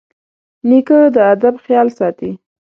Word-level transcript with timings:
نیکه 0.67 0.99
د 1.15 1.17
ادب 1.33 1.55
خیال 1.63 1.87
ساتي. 1.97 2.31